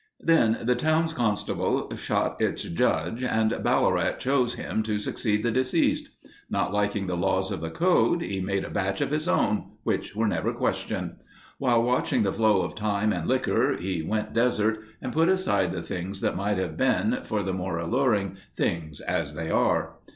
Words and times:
Then 0.21 0.57
the 0.63 0.73
town's 0.73 1.13
constable 1.13 1.87
shot 1.95 2.41
its 2.41 2.63
Judge 2.63 3.23
and 3.23 3.51
Ballarat 3.61 4.13
chose 4.13 4.55
him 4.55 4.81
to 4.81 4.97
succeed 4.97 5.43
the 5.43 5.51
deceased. 5.51 6.09
Not 6.49 6.73
liking 6.73 7.05
the 7.05 7.15
laws 7.15 7.51
of 7.51 7.61
the 7.61 7.69
code, 7.69 8.23
he 8.23 8.41
made 8.41 8.63
a 8.63 8.71
batch 8.71 8.99
of 9.01 9.11
his 9.11 9.27
own, 9.27 9.73
which 9.83 10.15
were 10.15 10.27
never 10.27 10.53
questioned. 10.53 11.17
While 11.59 11.83
watching 11.83 12.23
the 12.23 12.33
flow 12.33 12.63
of 12.63 12.73
time 12.73 13.13
and 13.13 13.27
liquor, 13.27 13.77
he 13.77 14.01
"went 14.01 14.33
desert" 14.33 14.79
and 15.03 15.13
put 15.13 15.29
aside 15.29 15.71
the 15.71 15.83
things 15.83 16.21
that 16.21 16.35
might 16.35 16.57
have 16.57 16.75
been 16.77 17.19
for 17.23 17.43
the 17.43 17.53
more 17.53 17.77
alluring 17.77 18.37
things 18.55 19.01
as 19.01 19.35
they 19.35 19.51
are. 19.51 19.97